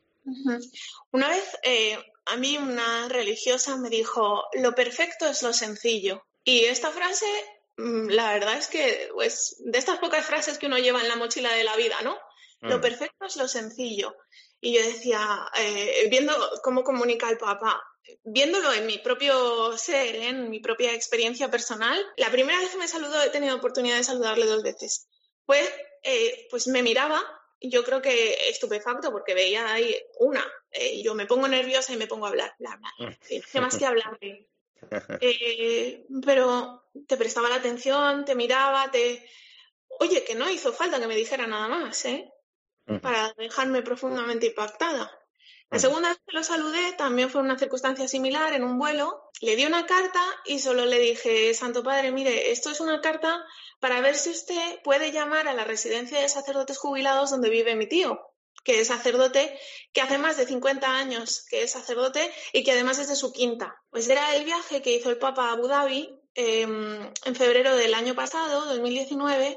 Una 1.12 1.28
vez 1.28 1.44
eh, 1.62 1.98
a 2.26 2.36
mí 2.36 2.58
una 2.58 3.08
religiosa 3.08 3.76
me 3.76 3.88
dijo, 3.88 4.44
lo 4.54 4.74
perfecto 4.74 5.26
es 5.26 5.42
lo 5.42 5.52
sencillo. 5.52 6.24
Y 6.44 6.64
esta 6.64 6.90
frase, 6.90 7.26
mm, 7.76 8.08
la 8.08 8.32
verdad 8.32 8.56
es 8.56 8.68
que, 8.68 9.08
pues, 9.12 9.56
de 9.64 9.78
estas 9.78 9.98
pocas 9.98 10.24
frases 10.24 10.58
que 10.58 10.66
uno 10.66 10.78
lleva 10.78 11.00
en 11.00 11.08
la 11.08 11.16
mochila 11.16 11.52
de 11.52 11.64
la 11.64 11.76
vida, 11.76 11.96
¿no? 12.02 12.16
Lo 12.60 12.78
mm. 12.78 12.80
perfecto 12.80 13.26
es 13.26 13.36
lo 13.36 13.48
sencillo. 13.48 14.14
Y 14.60 14.74
yo 14.74 14.82
decía, 14.82 15.50
eh, 15.58 16.06
viendo 16.10 16.34
cómo 16.62 16.84
comunica 16.84 17.30
el 17.30 17.38
Papa, 17.38 17.82
viéndolo 18.24 18.72
en 18.72 18.86
mi 18.86 18.98
propio 18.98 19.76
ser, 19.78 20.16
¿eh? 20.16 20.28
en 20.28 20.50
mi 20.50 20.60
propia 20.60 20.92
experiencia 20.92 21.50
personal, 21.50 21.98
la 22.16 22.30
primera 22.30 22.58
vez 22.58 22.70
que 22.70 22.78
me 22.78 22.88
saludó, 22.88 23.22
he 23.22 23.30
tenido 23.30 23.56
oportunidad 23.56 23.96
de 23.96 24.04
saludarle 24.04 24.46
dos 24.46 24.62
veces. 24.62 25.08
Pues, 25.46 25.68
pues 26.50 26.68
me 26.68 26.82
miraba, 26.82 27.22
yo 27.60 27.82
creo 27.84 28.02
que 28.02 28.50
estupefacto, 28.50 29.10
porque 29.10 29.34
veía 29.34 29.72
ahí 29.72 29.96
una, 30.18 30.44
y 30.72 31.02
yo 31.02 31.14
me 31.14 31.26
pongo 31.26 31.48
nerviosa 31.48 31.92
y 31.92 31.96
me 31.96 32.06
pongo 32.06 32.26
a 32.26 32.28
hablar, 32.28 32.54
bla, 32.58 32.76
bla, 32.76 33.18
¿qué 33.28 33.60
más 33.60 33.76
que 33.76 33.86
hablar? 33.86 34.18
pero 36.24 36.84
te 37.06 37.16
prestaba 37.16 37.48
la 37.48 37.56
atención, 37.56 38.24
te 38.24 38.34
miraba, 38.34 38.90
te... 38.90 39.26
Oye, 39.98 40.24
que 40.24 40.34
no 40.34 40.48
hizo 40.48 40.72
falta 40.72 41.00
que 41.00 41.06
me 41.06 41.16
dijera 41.16 41.46
nada 41.46 41.68
más, 41.68 42.04
¿eh? 42.04 42.32
Para 42.98 43.32
dejarme 43.34 43.82
profundamente 43.82 44.46
impactada. 44.46 45.10
La 45.70 45.78
segunda 45.78 46.08
vez 46.08 46.18
que 46.26 46.36
lo 46.36 46.42
saludé 46.42 46.92
también 46.98 47.30
fue 47.30 47.42
una 47.42 47.56
circunstancia 47.56 48.08
similar 48.08 48.52
en 48.54 48.64
un 48.64 48.76
vuelo. 48.76 49.30
Le 49.40 49.54
di 49.54 49.64
una 49.66 49.86
carta 49.86 50.20
y 50.44 50.58
solo 50.58 50.84
le 50.84 50.98
dije, 50.98 51.54
Santo 51.54 51.84
Padre, 51.84 52.10
mire, 52.10 52.50
esto 52.50 52.70
es 52.70 52.80
una 52.80 53.00
carta 53.00 53.46
para 53.78 54.00
ver 54.00 54.16
si 54.16 54.30
usted 54.30 54.80
puede 54.82 55.12
llamar 55.12 55.46
a 55.46 55.54
la 55.54 55.62
residencia 55.64 56.20
de 56.20 56.28
sacerdotes 56.28 56.76
jubilados 56.76 57.30
donde 57.30 57.50
vive 57.50 57.76
mi 57.76 57.86
tío, 57.86 58.20
que 58.64 58.80
es 58.80 58.88
sacerdote, 58.88 59.56
que 59.92 60.00
hace 60.00 60.18
más 60.18 60.36
de 60.36 60.46
50 60.46 60.86
años 60.86 61.46
que 61.48 61.62
es 61.62 61.70
sacerdote 61.70 62.32
y 62.52 62.64
que 62.64 62.72
además 62.72 62.98
es 62.98 63.08
de 63.08 63.14
su 63.14 63.32
quinta. 63.32 63.80
Pues 63.90 64.08
era 64.08 64.34
el 64.34 64.44
viaje 64.44 64.82
que 64.82 64.96
hizo 64.96 65.08
el 65.08 65.18
Papa 65.18 65.50
a 65.50 65.52
Abu 65.52 65.68
Dhabi 65.68 66.20
em, 66.34 67.12
en 67.24 67.34
febrero 67.36 67.76
del 67.76 67.94
año 67.94 68.16
pasado, 68.16 68.66
2019, 68.66 69.56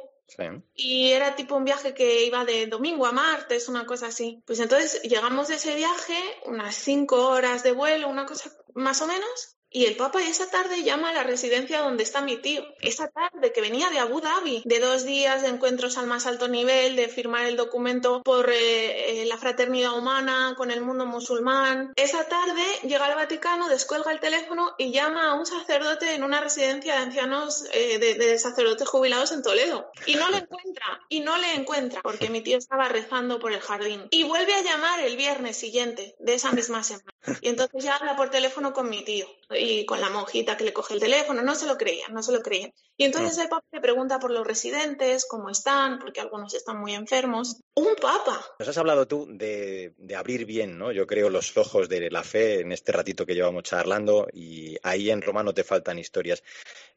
y 0.76 1.12
era 1.12 1.36
tipo 1.36 1.56
un 1.56 1.66
viaje 1.66 1.94
que 1.94 2.26
iba 2.26 2.46
de 2.46 2.68
domingo 2.68 3.06
a 3.06 3.12
martes, 3.12 3.70
una 3.70 3.86
cosa 3.86 4.08
así. 4.08 4.42
Pues 4.46 4.60
entonces 4.60 5.02
llegamos 5.04 5.48
de 5.48 5.56
ese 5.56 5.76
viaje, 5.76 6.18
unas 6.46 6.76
cinco 6.76 7.28
horas 7.28 7.64
de 7.64 7.72
vuelo, 7.72 8.10
una 8.10 8.26
cosa 8.26 8.52
más 8.74 9.02
o 9.02 9.08
menos, 9.08 9.58
y 9.74 9.86
el 9.86 9.96
Papa 9.96 10.22
esa 10.22 10.50
tarde 10.50 10.84
llama 10.84 11.10
a 11.10 11.14
la 11.14 11.24
residencia 11.24 11.82
donde 11.82 12.04
está 12.04 12.22
mi 12.22 12.38
tío. 12.38 12.64
Esa 12.80 13.08
tarde 13.08 13.52
que 13.52 13.60
venía 13.60 13.90
de 13.90 13.98
Abu 13.98 14.22
Dhabi, 14.22 14.62
de 14.66 14.80
dos 14.80 15.04
días 15.04 15.42
de 15.42 15.50
encuentros 15.50 15.98
al 15.98 16.06
más 16.06 16.28
alto 16.28 16.48
nivel, 16.48 16.96
de 16.96 17.10
firmar 17.10 17.46
el 17.48 17.58
documento 17.58 18.22
por 18.24 18.52
eh, 18.52 19.22
eh, 19.22 19.26
la 19.26 19.38
fraternidad 19.38 19.98
humana 19.98 20.54
con 20.56 20.70
el 20.70 20.82
mundo 20.82 21.08
musulmán. 21.08 21.92
Esa 21.96 22.26
tarde 22.26 22.64
llega 22.84 23.08
al 23.08 23.16
Vaticano, 23.16 23.68
descuelga 23.68 24.12
el 24.12 24.20
teléfono 24.20 24.76
y 24.78 24.92
llama 24.92 25.32
a 25.32 25.34
un 25.34 25.48
sacerdote 25.48 26.14
en 26.14 26.24
una 26.24 26.40
residencia 26.40 26.94
de 26.94 27.02
ancianos 27.02 27.66
eh, 27.74 27.98
de, 27.98 28.14
de, 28.14 28.38
sacerdotes 28.38 28.88
jubilados 28.88 29.32
en 29.32 29.42
Toledo. 29.42 29.92
Y 30.06 30.16
no 30.16 30.30
le 30.30 30.38
encuentra, 30.38 31.02
y 31.10 31.22
no 31.22 31.38
le 31.38 31.56
encuentra, 31.56 32.02
porque 32.04 32.30
mi 32.30 32.42
tío 32.42 32.60
estaba 32.60 32.90
rezando 32.90 33.40
por 33.40 33.52
el 33.52 33.62
jardín. 33.62 34.08
Y 34.12 34.24
vuelve 34.24 34.54
a 34.54 34.62
llamar 34.62 35.00
el 35.00 35.18
viernes 35.18 35.58
siguiente 35.58 36.16
de 36.20 36.36
esa 36.36 36.52
misma 36.52 36.84
semana. 36.84 37.13
Y 37.42 37.50
entonces 37.50 37.84
ya 37.84 37.96
habla 37.96 38.16
por 38.16 38.30
teléfono 38.30 38.74
con 38.74 38.90
mi 38.90 39.04
tío 39.04 39.28
y 39.50 39.86
con 39.86 40.02
la 40.02 40.10
monjita 40.10 40.58
que 40.58 40.66
le 40.66 40.74
coge 40.74 40.96
el 40.96 41.00
teléfono, 41.00 41.42
no 41.42 41.56
se 41.56 41.68
lo 41.68 41.78
creían, 41.78 42.14
no 42.14 42.22
se 42.22 42.32
lo 42.32 42.42
creían. 42.42 42.74
Y 42.98 43.06
entonces 43.06 43.38
el 43.38 43.50
Papa 43.50 43.66
le 43.72 43.82
pregunta 43.82 44.20
por 44.20 44.32
los 44.32 44.46
residentes, 44.46 45.26
cómo 45.26 45.50
están, 45.50 46.00
porque 46.00 46.22
algunos 46.22 46.54
están 46.54 46.80
muy 46.80 46.94
enfermos. 46.94 47.58
Un 47.76 47.96
Papa. 47.96 48.46
Nos 48.60 48.68
has 48.68 48.78
hablado 48.78 49.08
tú 49.08 49.28
de, 49.30 49.94
abrir 50.16 50.46
bien, 50.46 50.78
¿no? 50.78 50.92
Yo 50.92 51.08
creo 51.08 51.30
los 51.30 51.56
ojos 51.58 51.90
de 51.90 52.12
la 52.12 52.24
fe 52.24 52.60
en 52.60 52.72
este 52.72 52.92
ratito 52.92 53.26
que 53.26 53.34
llevamos 53.34 53.64
charlando 53.64 54.28
y 54.32 54.78
ahí 54.84 55.10
en 55.10 55.22
Roma 55.22 55.44
no 55.44 55.54
te 55.54 55.64
faltan 55.64 55.98
historias. 55.98 56.44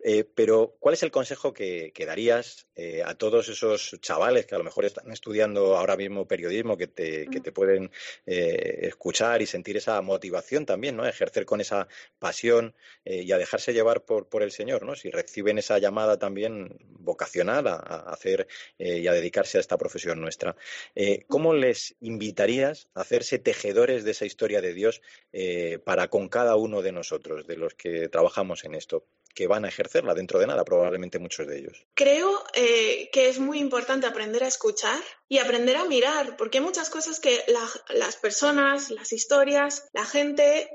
Eh, 0.00 0.24
pero, 0.24 0.76
¿cuál 0.78 0.94
es 0.94 1.02
el 1.02 1.10
consejo 1.10 1.52
que, 1.52 1.92
darías 2.06 2.66
eh, 2.76 3.02
a 3.04 3.14
todos 3.14 3.48
esos 3.48 3.96
chavales 4.00 4.46
que 4.46 4.54
a 4.54 4.58
lo 4.58 4.64
mejor 4.64 4.84
están 4.84 5.10
estudiando 5.10 5.76
ahora 5.76 5.96
mismo 5.96 6.28
periodismo, 6.28 6.76
que 6.76 6.86
te, 6.86 7.26
que 7.26 7.40
te 7.40 7.52
pueden 7.52 7.90
eh, 8.26 8.80
escuchar 8.82 9.42
y 9.42 9.46
sentir 9.46 9.76
esa 9.76 10.00
motivación 10.16 10.66
también, 10.66 10.96
¿no? 10.96 11.06
ejercer 11.06 11.44
con 11.44 11.60
esa 11.60 11.88
pasión 12.18 12.74
y 13.04 13.30
a 13.32 13.38
dejarse 13.38 13.72
llevar 13.72 14.04
por, 14.04 14.28
por 14.28 14.42
el 14.42 14.50
Señor, 14.50 14.84
¿no? 14.84 14.94
Si 14.94 15.10
reciben 15.10 15.58
esa 15.58 15.78
llamada 15.78 16.18
también 16.18 16.78
vocacional 17.06 17.66
a, 17.68 17.76
hacer 17.76 18.46
eh, 18.78 18.98
y 18.98 19.06
a 19.06 19.12
dedicarse 19.12 19.58
a 19.58 19.60
esta 19.60 19.78
profesión 19.78 20.20
nuestra. 20.20 20.56
Eh, 20.94 21.24
¿Cómo 21.28 21.54
les 21.54 21.96
invitarías 22.00 22.88
a 22.94 23.00
hacerse 23.02 23.38
tejedores 23.38 24.04
de 24.04 24.10
esa 24.10 24.26
historia 24.26 24.60
de 24.60 24.74
Dios 24.74 25.02
eh, 25.32 25.78
para 25.84 26.08
con 26.08 26.28
cada 26.28 26.56
uno 26.56 26.82
de 26.82 26.92
nosotros, 26.92 27.46
de 27.46 27.56
los 27.56 27.74
que 27.74 28.08
trabajamos 28.08 28.64
en 28.64 28.74
esto? 28.74 29.06
Que 29.36 29.46
van 29.46 29.64
a 29.64 29.68
ejercerla 29.68 30.14
dentro 30.14 30.40
de 30.40 30.48
nada, 30.48 30.64
probablemente 30.64 31.20
muchos 31.20 31.46
de 31.46 31.58
ellos. 31.58 31.86
Creo 31.94 32.42
que 32.54 33.28
es 33.28 33.38
muy 33.38 33.58
importante 33.58 34.06
aprender 34.06 34.42
a 34.42 34.48
escuchar 34.48 34.98
y 35.28 35.38
aprender 35.38 35.76
a 35.76 35.84
mirar, 35.84 36.36
porque 36.36 36.58
hay 36.58 36.64
muchas 36.64 36.90
cosas 36.90 37.20
que 37.20 37.44
las 37.46 38.16
personas, 38.16 38.90
las 38.90 39.12
historias, 39.12 39.86
la 39.92 40.06
gente 40.06 40.70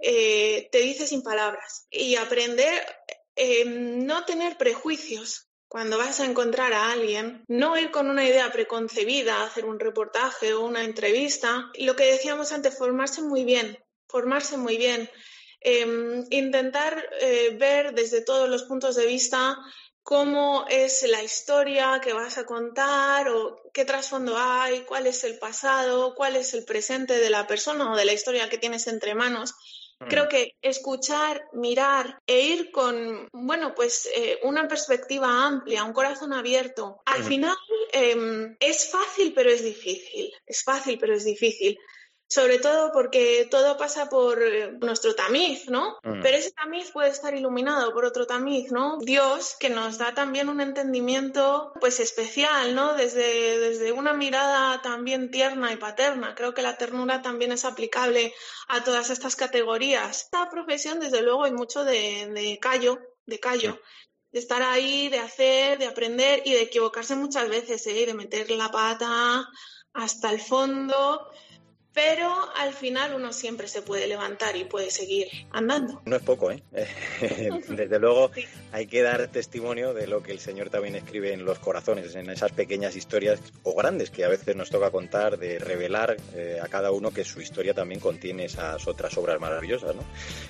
te 0.71 0.79
dice 0.79 1.07
sin 1.07 1.23
palabras. 1.23 1.87
Y 1.89 2.15
aprender 2.15 2.85
eh, 3.35 3.65
no 3.65 4.25
tener 4.25 4.57
prejuicios 4.57 5.47
cuando 5.67 5.97
vas 5.97 6.19
a 6.19 6.25
encontrar 6.25 6.73
a 6.73 6.91
alguien, 6.91 7.45
no 7.47 7.77
ir 7.77 7.89
con 7.91 8.09
una 8.09 8.25
idea 8.25 8.51
preconcebida, 8.51 9.43
hacer 9.43 9.65
un 9.65 9.79
reportaje 9.79 10.53
o 10.53 10.65
una 10.65 10.83
entrevista. 10.83 11.71
Lo 11.79 11.95
que 11.95 12.11
decíamos 12.11 12.51
antes, 12.51 12.77
formarse 12.77 13.21
muy 13.21 13.45
bien, 13.45 13.79
formarse 14.07 14.57
muy 14.57 14.77
bien. 14.77 15.09
Em, 15.61 16.25
intentar 16.31 17.03
eh, 17.19 17.55
ver 17.57 17.93
desde 17.93 18.21
todos 18.21 18.49
los 18.49 18.63
puntos 18.63 18.95
de 18.95 19.05
vista 19.05 19.57
cómo 20.01 20.65
es 20.67 21.03
la 21.07 21.21
historia 21.21 22.01
que 22.03 22.13
vas 22.13 22.39
a 22.39 22.45
contar 22.45 23.29
o 23.29 23.61
qué 23.71 23.85
trasfondo 23.85 24.35
hay, 24.37 24.81
cuál 24.81 25.05
es 25.05 25.23
el 25.23 25.37
pasado, 25.37 26.15
cuál 26.15 26.35
es 26.35 26.55
el 26.55 26.65
presente 26.65 27.19
de 27.19 27.29
la 27.29 27.45
persona 27.45 27.91
o 27.91 27.95
de 27.95 28.05
la 28.05 28.13
historia 28.13 28.49
que 28.49 28.57
tienes 28.57 28.87
entre 28.87 29.13
manos 29.13 29.53
Creo 30.07 30.25
mm. 30.25 30.29
que 30.29 30.55
escuchar, 30.61 31.47
mirar 31.53 32.21
e 32.25 32.41
ir 32.41 32.71
con, 32.71 33.29
bueno, 33.31 33.75
pues 33.75 34.09
eh, 34.15 34.39
una 34.43 34.67
perspectiva 34.67 35.45
amplia, 35.45 35.83
un 35.83 35.93
corazón 35.93 36.33
abierto. 36.33 37.01
Al 37.05 37.23
final 37.23 37.55
em, 37.91 38.55
es 38.59 38.89
fácil, 38.89 39.33
pero 39.33 39.51
es 39.51 39.63
difícil. 39.63 40.33
Es 40.45 40.63
fácil, 40.63 40.97
pero 40.97 41.13
es 41.13 41.23
difícil 41.23 41.77
sobre 42.31 42.59
todo 42.59 42.93
porque 42.93 43.45
todo 43.51 43.75
pasa 43.75 44.07
por 44.07 44.41
eh, 44.41 44.71
nuestro 44.79 45.13
tamiz, 45.15 45.67
¿no? 45.67 45.97
Mm. 46.01 46.21
Pero 46.21 46.37
ese 46.37 46.51
tamiz 46.51 46.89
puede 46.91 47.09
estar 47.09 47.35
iluminado 47.35 47.91
por 47.91 48.05
otro 48.05 48.25
tamiz, 48.25 48.71
¿no? 48.71 48.99
Dios 48.99 49.57
que 49.59 49.69
nos 49.69 49.97
da 49.97 50.13
también 50.13 50.47
un 50.47 50.61
entendimiento 50.61 51.73
pues 51.81 51.99
especial, 51.99 52.73
¿no? 52.73 52.93
Desde, 52.93 53.59
desde 53.59 53.91
una 53.91 54.13
mirada 54.13 54.81
también 54.81 55.29
tierna 55.29 55.73
y 55.73 55.75
paterna. 55.75 56.33
Creo 56.33 56.53
que 56.53 56.61
la 56.61 56.77
ternura 56.77 57.21
también 57.21 57.51
es 57.51 57.65
aplicable 57.65 58.33
a 58.69 58.81
todas 58.81 59.09
estas 59.09 59.35
categorías. 59.35 60.21
Esta 60.21 60.49
profesión, 60.49 61.01
desde 61.01 61.21
luego, 61.23 61.43
hay 61.43 61.51
mucho 61.51 61.83
de, 61.83 62.31
de 62.33 62.57
callo, 62.61 62.97
de 63.25 63.41
callo. 63.41 63.77
de 64.31 64.39
estar 64.39 64.61
ahí, 64.61 65.09
de 65.09 65.19
hacer, 65.19 65.79
de 65.79 65.87
aprender 65.87 66.43
y 66.45 66.53
de 66.53 66.61
equivocarse 66.61 67.13
muchas 67.17 67.49
veces, 67.49 67.85
¿eh? 67.87 68.05
de 68.05 68.13
meter 68.13 68.49
la 68.51 68.71
pata 68.71 69.45
hasta 69.93 70.31
el 70.31 70.39
fondo 70.39 71.27
pero 71.93 72.33
al 72.57 72.73
final 72.73 73.13
uno 73.13 73.33
siempre 73.33 73.67
se 73.67 73.81
puede 73.81 74.07
levantar 74.07 74.55
y 74.55 74.63
puede 74.63 74.91
seguir 74.91 75.27
andando. 75.51 76.01
No 76.05 76.15
es 76.15 76.21
poco, 76.21 76.51
¿eh? 76.51 76.63
Desde 77.67 77.99
luego 77.99 78.31
hay 78.71 78.87
que 78.87 79.01
dar 79.01 79.27
testimonio 79.27 79.93
de 79.93 80.07
lo 80.07 80.23
que 80.23 80.31
el 80.31 80.39
Señor 80.39 80.69
también 80.69 80.95
escribe 80.95 81.33
en 81.33 81.43
los 81.43 81.59
corazones, 81.59 82.15
en 82.15 82.29
esas 82.29 82.51
pequeñas 82.53 82.95
historias 82.95 83.41
o 83.63 83.75
grandes 83.75 84.09
que 84.09 84.23
a 84.23 84.29
veces 84.29 84.55
nos 84.55 84.69
toca 84.69 84.89
contar, 84.89 85.37
de 85.37 85.59
revelar 85.59 86.15
eh, 86.33 86.59
a 86.61 86.67
cada 86.67 86.91
uno 86.91 87.11
que 87.11 87.25
su 87.25 87.41
historia 87.41 87.73
también 87.73 87.99
contiene 87.99 88.45
esas 88.45 88.87
otras 88.87 89.17
obras 89.17 89.39
maravillosas, 89.39 89.95
¿no? 89.95 90.03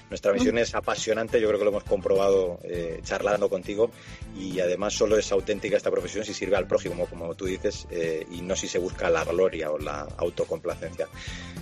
Nuestra 0.10 0.33
misión 0.33 0.57
es 0.57 0.75
apasionante, 0.75 1.41
yo 1.41 1.48
creo 1.48 1.60
que 1.60 1.65
lo 1.65 1.71
hemos 1.71 1.83
comprobado 1.83 2.60
eh, 2.63 3.00
charlando 3.03 3.50
contigo 3.50 3.89
y 4.38 4.60
además 4.60 4.93
solo 4.93 5.17
es 5.17 5.31
auténtica 5.31 5.77
esta 5.77 5.89
profesión 5.89 6.24
si 6.24 6.33
sirve 6.33 6.55
al 6.55 6.67
prójimo, 6.67 7.07
como 7.07 7.33
tú 7.33 7.45
dices, 7.45 7.88
eh, 7.89 8.25
y 8.31 8.41
no 8.41 8.55
si 8.55 8.67
se 8.67 8.77
busca 8.77 9.10
la 9.10 9.24
gloria 9.24 9.71
o 9.71 9.79
la 9.79 10.07
autocomplacencia. 10.17 11.07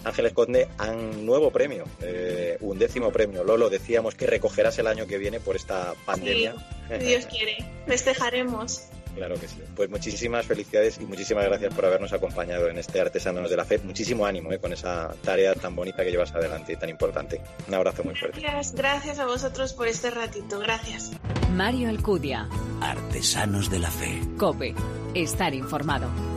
Ángeles 0.03 0.33
Conde, 0.33 0.67
un 0.79 1.25
nuevo 1.25 1.51
premio, 1.51 1.85
eh, 2.01 2.57
un 2.61 2.79
décimo 2.79 3.11
premio. 3.11 3.43
Lolo, 3.43 3.69
decíamos 3.69 4.15
que 4.15 4.27
recogerás 4.27 4.79
el 4.79 4.88
año 4.88 5.05
que 5.07 5.17
viene 5.17 5.39
por 5.39 5.55
esta 5.55 5.93
pandemia. 6.05 6.55
si 6.88 7.05
Dios 7.05 7.25
quiere, 7.25 7.57
festejaremos. 7.85 8.83
Claro 9.15 9.39
que 9.39 9.47
sí. 9.47 9.57
Pues 9.75 9.89
muchísimas 9.89 10.45
felicidades 10.45 10.97
y 11.01 11.05
muchísimas 11.05 11.43
gracias 11.45 11.73
por 11.73 11.85
habernos 11.85 12.13
acompañado 12.13 12.69
en 12.69 12.77
este 12.77 13.01
Artesanos 13.01 13.49
de 13.49 13.57
la 13.57 13.65
Fe. 13.65 13.79
Muchísimo 13.79 14.25
ánimo 14.25 14.51
eh, 14.53 14.59
con 14.59 14.71
esa 14.71 15.13
tarea 15.23 15.55
tan 15.55 15.75
bonita 15.75 16.03
que 16.03 16.11
llevas 16.11 16.33
adelante 16.33 16.73
y 16.73 16.75
tan 16.77 16.89
importante. 16.89 17.41
Un 17.67 17.73
abrazo 17.73 18.03
muy 18.03 18.15
fuerte. 18.15 18.39
Gracias, 18.39 18.75
gracias 18.75 19.19
a 19.19 19.25
vosotros 19.25 19.73
por 19.73 19.88
este 19.88 20.09
ratito. 20.11 20.59
Gracias. 20.59 21.11
Mario 21.51 21.89
Alcudia. 21.89 22.47
Artesanos 22.81 23.69
de 23.69 23.79
la 23.79 23.91
Fe. 23.91 24.21
Cope. 24.38 24.73
Estar 25.13 25.53
informado. 25.53 26.28